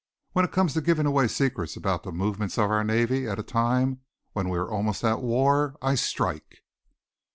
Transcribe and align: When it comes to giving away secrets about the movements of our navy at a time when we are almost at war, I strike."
When 0.31 0.43
it 0.45 0.51
comes 0.51 0.73
to 0.73 0.81
giving 0.81 1.05
away 1.05 1.27
secrets 1.27 1.77
about 1.77 2.01
the 2.01 2.11
movements 2.11 2.57
of 2.57 2.71
our 2.71 2.83
navy 2.83 3.27
at 3.27 3.37
a 3.37 3.43
time 3.43 4.01
when 4.33 4.49
we 4.49 4.57
are 4.57 4.67
almost 4.67 5.03
at 5.03 5.21
war, 5.21 5.75
I 5.79 5.93
strike." 5.93 6.63